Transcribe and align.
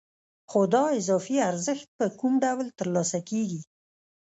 خو 0.49 0.59
دا 0.73 0.83
اضافي 0.99 1.35
ارزښت 1.49 1.87
په 1.97 2.05
کوم 2.19 2.33
ډول 2.43 2.67
ترلاسه 2.79 3.19
کېږي 3.29 3.61